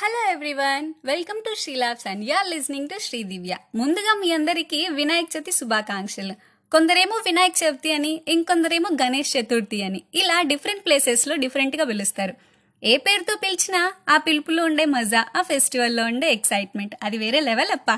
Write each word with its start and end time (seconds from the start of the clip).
Hello 0.00 0.20
everyone 0.32 0.86
welcome 1.04 1.40
to 1.46 1.50
Sri Labs 1.62 2.06
and 2.06 2.22
you're 2.28 2.46
listening 2.52 2.88
to 2.88 2.98
Sri 3.06 3.18
Divya 3.22 3.54
ముందుగా 3.74 4.12
మీ 4.20 4.28
అందరికీ 4.32 4.78
వినాయక 4.98 5.28
చవితి 5.34 5.52
శుభాకాంక్షలు. 5.52 6.34
కొందరేమో 6.72 7.16
వినాయక 7.26 7.54
చవితి 7.62 7.90
అని 7.92 8.12
ఇంకొందరేమో 8.28 8.88
గణేష్ 9.02 9.32
చతుర్థి 9.36 9.82
అని. 9.82 10.00
ఇలా 10.14 10.36
డిఫరెంట్ 10.52 10.82
ప్లేసెస్లో 10.86 11.36
డిఫరెంట్గా 11.44 11.86
పిలుస్తారు. 11.90 12.34
ఏ 12.82 12.96
పేరుతో 12.96 13.36
పిలిచినా 13.44 13.82
ఆ 14.08 14.16
పిలుపులో 14.26 14.64
ఉండే 14.64 14.84
మజా 14.94 15.22
ఆ 15.36 15.42
ఫెస్టివల్లో 15.42 16.04
ఉండే 16.12 16.30
ఎక్సైట్మెంట్ 16.32 16.96
అది 17.02 17.18
వేరే 17.24 17.42
లెవెల్ 17.50 17.72
అప్ప. 17.78 17.90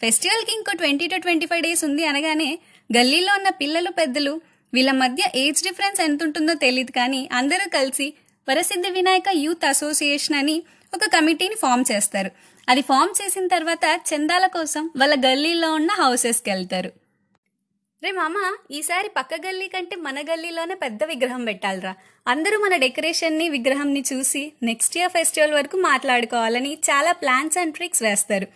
ఫెస్టివల్కి 0.00 0.54
ఇంకో 0.58 0.78
twenty 0.82 1.08
two 1.12 1.18
twenty 1.26 1.48
five 1.52 1.66
days 1.68 1.84
ఉంది 1.90 2.04
అనగానే 2.04 2.50
గల్లీలో 2.90 3.34
ఉన్న 3.34 3.52
పిల్లలు 3.62 3.92
పెద్దలు 4.00 4.34
వీళ్ళ 4.72 4.90
మధ్య 5.04 5.22
ఏజ్ 5.44 5.62
డిఫరెన్స్ 5.64 6.02
ఎంత 6.08 6.22
ఉంటుందో 6.22 6.54
తెలియదు 6.66 6.94
కానీ 7.00 7.22
అందరూ 7.32 7.66
కలిసి 7.78 8.06
వరసిద్ధి 8.48 8.90
వినాయక 8.90 9.30
యూత్ 9.44 9.64
అసోసియేషన్ 9.74 10.38
అని 10.42 10.58
ఒక 10.94 11.04
కమిటీని 11.04 11.54
ఫామ్ 11.54 11.84
చేస్తారు. 11.92 12.30
అది 12.68 12.80
ఫామ్ 12.80 13.22
చేసిన 13.22 13.46
తర్వాత 13.46 14.00
చందాల 14.10 14.46
కోసం 14.46 14.90
వాళ్ళ 14.96 15.14
గల్లీలో 15.26 15.72
ఉన్న 15.72 15.92
హౌసెస్కి 15.92 16.50
వెళ్తారు. 16.50 16.92
రే 18.04 18.10
మామ 18.10 18.36
ఈసారి 18.70 19.08
పక్క 19.08 19.34
గల్లీ 19.46 19.68
కంటే 19.68 19.96
మన 19.96 20.20
గల్లీలోనే 20.20 20.74
పెద్ద 20.74 21.04
విగ్రహం 21.04 21.44
పెట్టాలిరా. 21.44 21.94
అందరూ 22.28 22.58
మన 22.58 22.76
డెకరేషన్ని 22.76 23.48
విగ్రహంని 23.48 24.04
చూసి 24.12 24.52
నెక్స్ట్ 24.62 24.98
ఇయర్ 24.98 25.12
ఫెస్టివల్ 25.12 25.52
వరకు 25.52 25.76
మాట్లాడుకోవాలని 25.76 26.74
చాలా 26.74 27.12
ప్లాన్స్ 27.12 27.58
అండ్ 27.58 27.74
ట్రిక్స్ 27.74 28.02
వేస్తారు. 28.02 28.46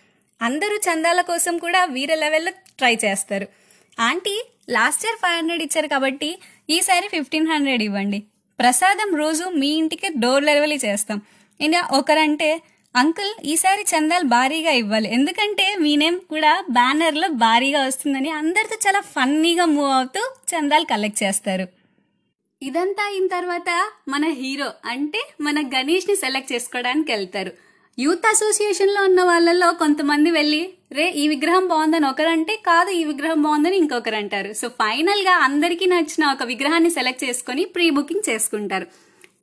అందరూ 0.41 0.77
చందాల 0.77 1.21
కోసం 1.21 1.57
కూడా 1.57 1.85
వీర 1.85 2.13
లెవెల్లో 2.13 2.51
ట్రై 2.51 2.97
చేస్తారు. 3.05 3.47
Aunty 3.99 4.45
last 4.69 5.05
year 5.05 5.17
five 5.17 5.37
hundred 5.37 5.63
ఇచ్చారు 5.63 5.87
కాబట్టి 5.87 6.39
ఈసారి 6.69 7.07
ఫిఫ్టీన్ 7.07 7.47
హండ్రెడ్ 7.47 7.83
ఇవ్వండి. 7.83 8.23
ప్రసాదం 8.59 9.15
రోజు 9.15 9.43
మీ 9.43 9.67
ఇంటికి 9.67 10.07
డోర్ 10.17 10.43
డెలివరీ 10.43 10.79
చేస్తాం. 10.85 11.21
ఇంకా 11.59 11.81
ఒకరంటే 11.99 12.49
అంకుల్ 12.95 13.31
ఈసారి 13.53 13.83
చందాలు 13.91 14.25
భారీగా 14.33 14.73
ఇవ్వాలి. 14.81 15.07
ఎందుకంటే 15.17 15.65
మీ 15.83 15.93
నేమ్ 16.01 16.19
కూడా 16.33 16.51
బ్యానర్లో 16.77 17.27
భారీగా 17.43 17.81
వస్తుందని 17.87 18.29
అందరితో 18.41 18.77
చాలా 18.85 19.01
ఫన్నీగా 19.15 19.65
మూవ్ 19.65 19.91
అవుతూ 19.97 20.21
చందాలు 20.51 20.85
కలెక్ట్ 20.93 21.23
చేస్తారు. 21.23 21.65
ఇదంతా 22.61 23.03
అయిన 23.09 23.25
తర్వాత 23.35 23.69
మన 24.07 24.25
హీరో 24.41 24.69
అంటే 24.93 25.21
మన 25.41 25.57
గణేష్ని 25.75 26.15
సెలెక్ట్ 26.23 26.51
చేసుకోవడానికి 26.53 27.09
వెళ్తారు. 27.11 27.51
యూత్ 27.97 28.25
అసోసియేషన్లో 28.31 29.01
ఉన్న 29.09 29.21
వాళ్ళల్లో 29.23 29.67
కొంతమంది 29.81 30.29
వెళ్ళి 30.37 30.61
రే 30.97 31.05
ఈ 31.21 31.25
విగ్రహం 31.33 31.65
బాగుందని 31.67 32.07
ఒకరంటే 32.11 32.55
కాదు 32.69 32.89
ఈ 32.99 33.03
విగ్రహం 33.03 33.39
బాగుందని 33.45 33.77
ఇంకొకరు 33.83 34.17
అంటారు 34.21 34.49
సో 34.61 34.67
ఫైనల్గా 34.81 35.33
అందరికీ 35.47 35.85
నచ్చిన 35.93 36.25
ఒక 36.35 36.43
విగ్రహాన్ని 36.51 36.91
సెలెక్ట్ 36.97 37.23
చేసుకొని 37.23 37.65
ప్రీ 37.75 37.87
బుకింగ్ 37.97 38.27
చేసుకుంటారు. 38.29 38.87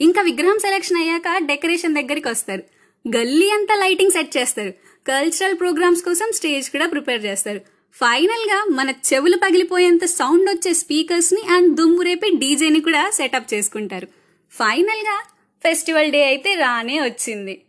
ఇంకా 0.00 0.22
విగ్రహం 0.22 0.58
సెలెక్షన్ 0.58 0.96
అయ్యాక 0.96 1.38
డెకరేషన్ 1.38 1.94
దగ్గరికి 1.94 2.28
వస్తారు. 2.28 2.62
గల్లీ 3.04 3.50
అంతా 3.50 3.74
లైటింగ్ 3.74 4.10
సెట్ 4.10 4.36
చేస్తారు. 4.36 4.72
కల్చరల్ 5.06 5.58
ప్రోగ్రామ్స్ 5.60 6.02
కోసం 6.02 6.32
స్టేజ్ 6.32 6.70
కూడా 6.70 6.86
ప్రిపేర్ 6.86 7.24
చేస్తారు. 7.24 7.60
ఫైనల్గా 7.92 8.64
మన 8.70 8.90
చెవులు 8.90 9.36
పగిలిపోయేంత 9.36 10.04
సౌండ్ 10.04 10.50
వచ్చే 10.50 10.72
స్పీకర్స్ని 10.74 11.42
అండ్ 11.50 11.76
దుమ్ము 11.76 12.02
రేపి 12.02 12.30
డీజేని 12.36 12.80
కూడా 12.80 13.10
సెటప్ 13.10 13.54
చేసుకుంటారు. 13.54 14.08
ఫైనల్గా 14.52 15.16
ఫెస్టివల్ 15.64 16.12
డే 16.12 16.24
అయితే 16.24 16.54
రానే 16.54 17.00
వచ్చింది. 17.00 17.62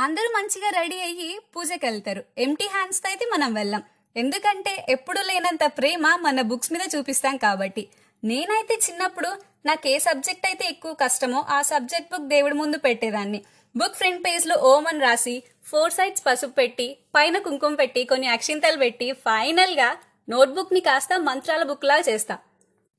అందరూ 0.00 0.28
మంచిగా 0.36 0.68
రెడీ 0.80 0.98
అయ్యి 1.00 1.38
పూజకి 1.56 1.86
వెళ్తారు 1.86 2.22
ఎంటీ 2.38 2.66
హ్యాండ్స్తో 2.72 3.08
అయితే 3.08 3.24
మనం 3.32 3.54
వెళ్ళాం. 3.54 3.82
ఎందుకంటే 4.16 4.86
ఎప్పుడు 4.88 5.20
లేనంత 5.20 5.64
ప్రేమ 5.66 6.06
మన 6.20 6.40
బుక్స్ 6.40 6.72
మీద 6.72 6.80
చూపిస్తాం 6.96 7.36
కాబట్టి. 7.36 7.88
నేనైతే 8.24 8.78
చిన్నప్పుడు 8.90 9.28
నాకు 9.66 9.88
ఏ 9.88 9.98
సబ్జెక్ట్ 9.98 10.46
అయితే 10.46 10.64
ఎక్కువ 10.64 10.92
కష్టమో 10.94 11.46
ఆ 11.48 11.62
సబ్జెక్ట్ 11.62 12.10
బుక్ 12.12 12.28
దేవుడి 12.28 12.54
ముందు 12.54 12.78
పెట్టేదాన్ని. 12.78 13.44
బుక్ 13.76 13.96
ఫ్రంట్ 13.96 14.24
పేజ్లో 14.26 14.56
ఓం 14.56 14.86
అని 14.86 15.00
రాసి 15.00 15.42
ఫోర్ 15.70 15.92
సైడ్స్ 15.92 16.22
పసుపు 16.26 16.52
పెట్టి 16.52 16.98
పైన 17.14 17.38
కుంకుమ 17.38 17.74
పెట్టి 17.74 18.04
కొన్ని 18.04 18.26
అక్షింతలు 18.26 18.76
పెట్టి 18.76 19.12
ఫైనల్గా 19.12 19.96
నోట్బుక్ని 20.28 20.80
కాస్త 20.80 21.18
మంత్రాల 21.18 21.62
బుక్లా 21.62 21.98
చేస్తా. 22.08 22.38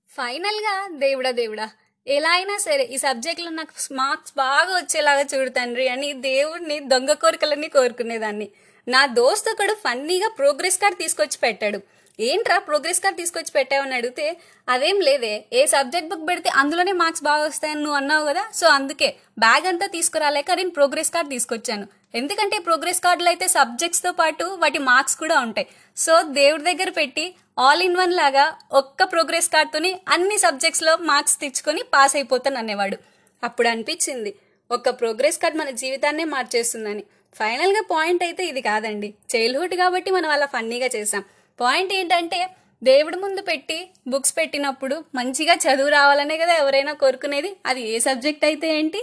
ఫైనల్గా 0.10 0.88
దేవుడా 0.98 1.32
దేవుడా 1.32 1.70
ఎలా 2.08 2.32
అయినా 2.32 2.58
సరే 2.58 2.84
ఈ 2.84 2.98
సబ్జెక్ట్లో 2.98 3.50
నాకు 3.52 3.94
మార్క్స్ 3.94 4.34
బాగా 4.38 4.76
వచ్చేలాగా 4.76 5.22
చూడు 5.22 5.50
తండ్రి 5.50 5.88
అని 5.88 6.14
దేవుడిని 6.14 6.80
దొంగ 6.80 7.12
కోరికలన్నీ 7.14 7.68
కోరుకునేదాన్ని. 7.68 8.52
నా 8.88 9.02
దోస్త్ 9.20 9.50
ఒకడు 9.54 9.74
ఫన్నీగా 9.86 10.30
ప్రోగ్రెస్ 10.40 10.82
కార్డ్ 10.82 11.00
తీసుకొచ్చి 11.04 11.40
పెట్టాడు. 11.46 11.80
ఏంట్రా 12.20 12.56
ప్రోగ్రెస్ 12.68 13.02
కార్డ్ 13.04 13.20
తీసుకొచ్చి 13.20 13.52
పెట్టావని 13.58 13.96
అడిగితే 13.98 14.26
అదేం 14.74 14.98
లేదే 15.08 15.34
ఏ 15.60 15.62
సబ్జెక్ట్ 15.74 16.10
బుక్ 16.12 16.26
పెడితే 16.30 16.50
అందులోనే 16.62 16.94
మార్క్స్ 17.02 17.24
బాగా 17.28 17.44
వస్తాయని 17.50 17.82
నువ్వు 17.84 17.98
అన్నావు 18.00 18.26
కదా 18.30 18.44
సో 18.60 18.66
అందుకే 18.78 19.10
బ్యాగ్ 19.44 19.68
అంతా 19.72 19.88
తీసుకురాలేక 19.94 20.58
నేను 20.60 20.74
ప్రోగ్రెస్ 20.78 21.14
కార్డ్ 21.16 21.30
తీసుకొచ్చాను. 21.36 21.86
ఎందుకంటే 22.20 22.58
ప్రోగ్రెస్ 22.68 23.04
కార్డులు 23.06 23.30
అయితే 23.32 23.48
సబ్జెక్ట్స్తో 23.56 24.12
పాటు 24.20 24.46
వాటి 24.64 24.80
మార్క్స్ 24.90 25.18
కూడా 25.22 25.38
ఉంటాయి. 25.48 25.68
సో 25.98 26.14
దేవుడి 26.40 26.64
దగ్గర 26.70 26.90
పెట్టి 27.00 27.26
ఆల్ 27.68 27.84
ఇన్ 27.88 27.98
వన్ 28.02 28.14
లాగా 28.22 28.46
ఒక్క 28.82 29.04
ప్రోగ్రెస్ 29.14 29.50
కార్డ్తోని 29.56 29.92
అన్ని 30.16 30.38
సబ్జెక్ట్స్లో 30.46 30.96
మార్క్స్ 31.12 31.40
తెచ్చుకొని 31.44 31.82
పాస్ 31.94 32.16
అయిపోతాను 32.20 32.60
అనేవాడు. 32.64 33.00
అప్పుడు 33.44 33.70
అనిపించింది 33.74 34.34
ఒక్క 34.72 34.90
ప్రోగ్రెస్ 35.02 35.40
కార్డ్ 35.42 35.60
మన 35.62 35.70
జీవితాన్నే 35.82 36.26
మార్చేస్తుందని. 36.36 37.04
ఫైనల్గా 37.36 37.82
పాయింట్ 37.94 38.24
అయితే 38.24 38.44
ఇది 38.52 38.62
కాదండి. 38.70 39.10
చైల్డ్హుడ్ 39.32 39.76
కాబట్టి 39.82 40.10
మనం 40.18 40.30
అలా 40.36 40.48
ఫన్నీగా 40.56 40.90
చేసాం 40.96 41.24
పాయింట్ 41.60 41.94
ఏంటంటే 42.00 42.40
దేవుడి 42.82 43.18
ముందు 43.24 43.42
పెట్టి 43.48 43.78
బుక్స్ 44.12 44.36
పెట్టినప్పుడు 44.38 44.96
మంచిగా 45.18 45.56
చదువు 45.66 45.90
రావాలనే 45.96 46.36
కదా 46.42 46.54
ఎవరైనా 46.62 46.94
కోరుకునేది? 47.02 47.50
అది 47.70 47.82
ఏ 47.94 48.00
సబ్జెక్ట్ 48.08 48.46
అయితే 48.50 48.68
ఏంటి? 48.80 49.02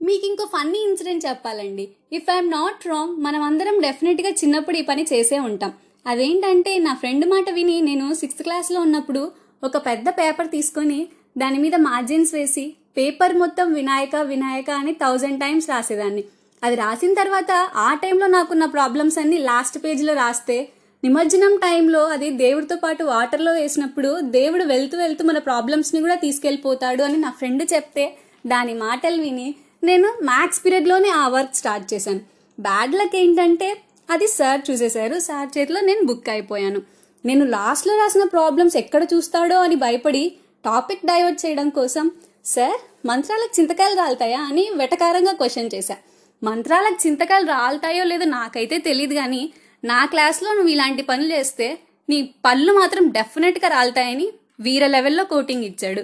మీకు 0.00 0.24
ఇంకో 0.30 0.44
ఫన్నీ 0.54 0.78
ఇన్సిడెంట్ 0.88 1.26
చెప్పాలండి. 1.28 1.84
ఇఫ్ 2.18 2.28
ఐఎమ్ 2.34 2.50
నాట్ 2.50 2.86
రాంగ్ 2.90 3.14
మనం 3.26 3.42
అందరం 3.48 3.76
డెఫినెట్గా 3.86 4.30
చిన్నప్పుడు 4.40 4.76
ఈ 4.80 4.82
పని 4.90 5.04
చేసే 5.12 5.38
ఉంటాం. 5.48 5.72
అదేంటంటే 6.06 6.72
నా 6.86 6.92
ఫ్రెండ్ 7.00 7.26
మాట 7.32 7.46
విని 7.56 7.76
నేను 7.88 8.06
సిక్స్త్ 8.20 8.44
క్లాస్లో 8.46 8.80
ఉన్నప్పుడు 8.86 9.22
ఒక 9.62 9.76
పెద్ద 9.88 10.08
పేపర్ 10.20 10.48
తీసుకొని 10.56 11.00
దాని 11.38 11.58
మీద 11.64 11.76
మార్జిన్స్ 11.88 12.34
వేసి 12.34 12.64
పేపర్ 12.96 13.34
మొత్తం 13.42 13.66
వినాయక 13.78 14.16
వినాయక 14.30 14.70
అని 14.80 14.92
థౌజండ్ 15.02 15.40
టైమ్స్ 15.40 15.70
రాసేదాన్ని. 15.70 16.24
అది 16.62 16.76
రాసిన 16.76 17.14
తర్వాత 17.14 17.52
ఆ 17.76 17.94
టైంలో 17.94 18.26
నాకున్న 18.26 18.64
ప్రాబ్లమ్స్ 18.64 19.18
అన్ని 19.18 19.38
లాస్ట్ 19.38 19.78
పేజ్లో 19.84 20.14
రాస్తే 20.14 20.68
నిమజ్జనం 21.04 21.56
టైంలో 21.56 22.04
అది 22.06 22.30
దేవుడితో 22.30 22.76
పాటు 22.76 23.04
వాటర్లో 23.04 23.52
వేసినప్పుడు 23.52 24.20
దేవుడు 24.20 24.64
వెళ్తూ 24.64 24.98
వెళ్తూ 24.98 25.24
మన 25.24 25.38
ప్రాబ్లమ్స్ని 25.38 26.00
కూడా 26.00 26.14
తీసుకెళ్ళిపోతాడు 26.14 27.02
అని 27.02 27.16
నా 27.16 27.30
ఫ్రెండ్ 27.30 27.74
చెప్తే 27.74 28.16
దాని 28.46 28.74
మాటలు 28.74 29.22
విని 29.22 29.54
నేను 29.84 30.14
మ్యాథ్స్ 30.22 30.64
పీరియడ్లోనే 30.64 31.10
ఆ 31.10 31.28
వర్క్ 31.28 31.54
స్టార్ట్ 31.54 31.94
చేశాను. 31.94 32.20
బ్యాడ్ 32.60 32.94
లక్ 32.94 33.16
ఏంటంటే 33.16 33.76
అది 34.10 34.26
సార్ 34.26 34.70
చూసేశారు. 34.70 35.20
సార్ 35.20 35.58
చేతిలో 35.58 35.80
నేను 35.80 36.04
బుక్ 36.04 36.28
అయిపోయాను. 36.28 36.82
నేను 37.24 37.44
లాస్ట్లో 37.44 37.94
రాసిన 37.96 38.24
ప్రాబ్లమ్స్ 38.24 38.76
ఎక్కడ 38.76 39.06
చూస్తాడో 39.14 39.60
అని 39.60 39.74
భయపడి 39.74 40.32
టాపిక్ 40.64 41.06
డైవర్ట్ 41.06 41.46
చేయడం 41.46 41.68
కోసం 41.68 42.10
సార్ 42.44 43.06
మంత్రాలకు 43.06 43.60
చింతకాయలు 43.60 43.94
కాలుతాయా? 43.94 44.40
అని 44.40 44.70
వెటకారంగా 44.74 45.32
క్వశ్చన్ 45.32 45.70
చేశా. 45.74 45.96
మంత్రాలకు 46.42 47.06
చింతకాయలు 47.06 47.46
రాలుతాయో 47.46 48.04
లేదో 48.04 48.24
నాకైతే 48.24 48.78
తెలియదు 48.78 49.14
కానీ 49.14 49.42
నా 49.84 50.04
క్లాస్లో 50.04 50.50
నువ్వు 50.54 50.68
ఇలాంటి 50.68 51.02
పనులు 51.02 51.32
చేస్తే 51.32 51.66
నీ 52.08 52.34
పళ్ళు 52.44 52.72
మాత్రం 52.72 53.08
డెఫినెట్గా 53.08 53.68
రాలుతాయని 53.68 54.26
వీర 54.60 54.86
లెవెల్లో 54.86 55.24
కోటింగ్ 55.24 55.64
ఇచ్చాడు. 55.64 56.02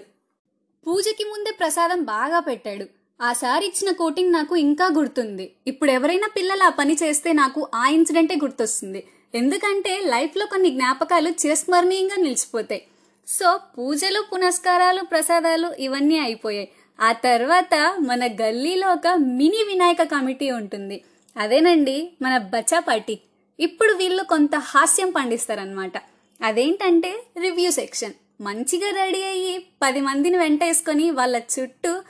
పూజకి 0.86 1.24
ముందే 1.24 1.50
ప్రసాదం 1.50 2.02
బాగా 2.02 2.40
పెట్టాడు. 2.40 2.86
ఆ 3.20 3.32
సార్ 3.32 3.64
ఇచ్చిన 3.64 3.90
కోటింగ్ 3.92 4.32
నాకు 4.32 4.56
ఇంకా 4.56 4.86
గుర్తుంది. 4.98 5.52
ఇప్పుడు 5.66 5.90
ఎవరైనా 5.90 6.28
పిల్లలు 6.36 6.62
ఆ 6.62 6.68
పని 6.68 6.94
చేస్తే 7.02 7.32
నాకు 7.32 7.68
ఆ 7.74 7.88
ఇన్సిడెంటే 7.88 8.34
గుర్తొస్తుంది. 8.34 9.00
ఎందుకంటే 9.34 10.00
లైఫ్లో 10.04 10.46
కొన్ని 10.46 10.70
జ్ఞాపకాలు 10.70 11.30
చిరస్మరణీయంగా 11.30 12.16
నిలిచిపోతాయి. 12.16 12.82
సో 13.28 13.60
పూజలు 13.78 14.20
పునస్కారాలు 14.32 15.02
ప్రసాదాలు 15.02 15.74
ఇవన్నీ 15.78 16.18
అయిపోయాయి. 16.18 16.68
ఆ 17.00 17.12
తర్వాత 17.12 17.74
మన 18.00 18.26
గల్లీలో 18.26 18.88
ఒక 18.88 19.08
మినీ 19.18 19.64
వినాయక 19.68 20.02
కమిటీ 20.02 20.50
ఉంటుంది. 20.50 21.04
అదేనండి 21.36 22.12
మన 22.22 22.38
బచ్చా 22.38 22.78
పార్టీ. 22.78 23.18
ఇప్పుడు 23.60 23.92
వీళ్ళు 23.92 24.22
కొంత 24.22 24.56
హాస్యం 24.56 25.10
పండిస్తారనమాట 25.10 25.92
అదేంటంటే 26.40 27.22
రివ్యూ 27.40 27.70
సెక్షన్. 27.70 28.12
మంచిగా 28.40 29.04
రెడీ 29.04 29.22
అయ్యి 29.22 29.66
పది 29.82 30.00
మందిని 30.00 30.38
వెంటేసుకొని 30.38 31.10
వాళ్ళ 31.10 31.36
చుట్టూ 31.36 32.02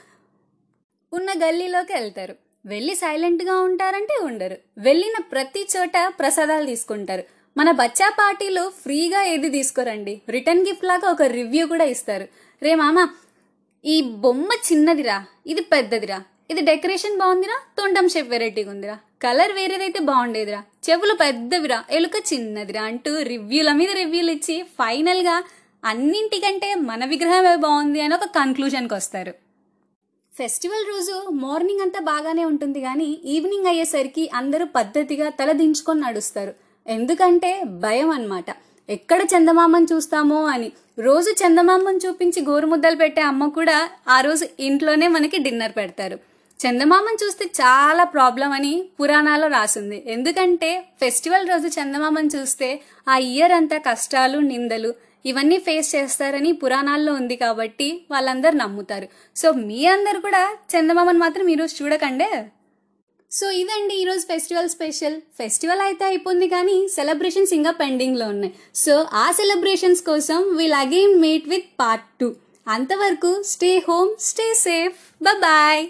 ఉన్న 1.13 1.29
గల్లీలోకి 1.43 1.93
వెళ్తారు. 1.93 2.35
వెళ్ళి 2.65 2.95
సైలెంట్గా 2.95 3.59
ఉంటారంటే 3.59 4.15
ఉండరు. 4.23 4.57
వెళ్ళిన 4.77 5.21
ప్రతి 5.31 5.67
చోట 5.77 5.91
ప్రసాదాలు 6.19 6.65
తీసుకుంటారు. 6.65 7.23
మన 7.57 7.71
బచ్చా 7.71 8.09
పార్టీలు 8.19 8.71
ఫ్రీగా 8.83 9.23
ఏది 9.23 9.49
తీసుకోరండి. 9.49 10.21
రిటర్న్ 10.29 10.67
గిఫ్ట్ 10.67 10.85
లాగా 10.85 11.11
ఒక 11.11 11.21
రివ్యూ 11.21 11.67
కూడా 11.67 11.85
ఇస్తారు. 11.85 12.27
రే 12.63 12.75
మామ 12.75 13.07
ఈ 13.93 14.01
బొమ్మ 14.23 14.49
చిన్నదిరా 14.67 15.17
ఇది 15.47 15.61
పెద్దదిరా. 15.61 16.17
ఇది 16.51 16.61
డెకరేషన్ 16.61 17.17
బాగుందిరా 17.17 17.57
తొండం 17.77 18.09
షేప్ 18.13 18.29
వెరైటీగా 18.29 18.69
ఉందిరా. 18.71 18.95
కలర్ 19.23 19.51
వేరేదైతే 19.51 19.99
బాగుండేదిరా. 19.99 20.59
చెవులు 20.85 21.13
పెద్దవిరా 21.13 21.83
ఎలుక 21.91 22.17
చిన్నదిరా 22.33 22.83
అంటూ 22.83 23.11
రివ్యూల 23.21 23.71
మీద 23.71 23.91
రివ్యూలు 23.91 24.31
ఇచ్చి 24.31 24.55
ఫైనల్గా 24.79 25.35
అన్నింటికంటే 25.85 26.75
మన 26.89 27.05
విగ్రహమే 27.05 27.55
బాగుంది 27.55 28.01
అని 28.01 28.13
ఒక 28.13 28.27
కన్క్లూజన్కి 28.37 28.93
వస్తారు. 28.93 29.33
ఫెస్టివల్ 30.33 30.85
రోజు 30.89 31.15
మార్నింగ్ 31.43 31.81
అంతా 31.81 31.99
బాగానే 31.99 32.43
ఉంటుంది 32.45 32.81
కానీ 32.81 33.21
ఈవినింగ్ 33.25 33.65
అయ్యేసరికి 33.65 34.29
అందరూ 34.33 34.65
పద్ధతిగా 34.75 35.29
తల 35.29 35.51
దించుకొని 35.51 36.01
నడుస్తారు. 36.01 36.53
ఎందుకంటే 36.87 37.63
భయం 37.85 38.09
అన్నమాట. 38.09 38.49
ఎక్కడ 38.89 39.21
చందమామని 39.23 39.87
చూస్తామో 39.93 40.45
అని. 40.45 40.71
రోజు 40.99 41.31
చందమామని 41.31 41.99
చూపించి 42.07 42.41
గోరుముద్దలు 42.45 42.95
పెట్టే 42.95 43.21
అమ్మ 43.21 43.47
కూడా 43.49 43.89
ఆ 44.07 44.21
రోజు 44.21 44.45
ఇంట్లోనే 44.59 45.07
మనకి 45.07 45.37
డిన్నర్ 45.37 45.71
పెడతారు. 45.71 46.17
చందమామని 46.59 47.25
చూస్తే 47.25 47.45
చాలా 47.45 48.03
ప్రాబ్లం 48.03 48.51
అని 48.51 48.89
పురాణాల్లో 48.99 49.47
రాసింది. 49.47 50.03
ఎందుకంటే 50.07 50.85
ఫెస్టివల్ 51.01 51.49
రోజు 51.49 51.67
చందమామని 51.67 52.29
చూస్తే 52.35 52.81
ఆ 53.09 53.17
ఇయర్ 53.17 53.51
అంతా 53.51 53.77
కష్టాలు 53.77 54.39
నిందలు 54.39 54.95
ఇవన్నీ 55.25 55.57
ఫేస్ 55.57 55.95
చేస్తారని 55.95 56.51
పురాణాల్లో 56.51 57.13
ఉంది 57.13 57.35
కాబట్టి 57.35 58.01
వాళ్ళందరూ 58.11 58.57
నమ్ముతారు. 58.57 59.07
సో 59.35 59.51
మీ 59.51 59.85
అందరు 59.85 60.19
కూడా 60.19 60.43
చందమామని 60.73 61.17
మాత్రం 61.17 61.47
ఈరోజు 61.47 61.83
చూడకండే? 61.83 62.31
సో 63.31 63.51
ఇదండి 63.51 63.93
ఈరోజు 63.93 64.23
ఫెస్టివల్ 64.27 64.69
స్పెషల్. 64.69 65.15
ఫెస్టివల్ 65.39 65.81
అయితే 65.81 66.05
అయిపోయింది 66.05 66.47
కానీ 66.47 66.87
సెలబ్రేషన్స్ 66.87 67.53
ఇంకా 67.53 67.71
పెండింగ్లో 67.71 68.25
ఉన్నాయి. 68.27 68.53
సో 68.75 68.93
ఆ 69.13 69.31
సెలబ్రేషన్స్ 69.31 70.01
కోసం 70.01 70.55
will 70.57 70.77
again 70.83 71.15
meet 71.21 71.49
with 71.49 71.67
part 71.79 72.07
two 72.21 72.35
అంతవరకు 72.67 73.31
stay 73.43 73.71
home 73.89 74.09
stay 74.19 74.53
safe 74.53 74.97
bye 75.45 75.83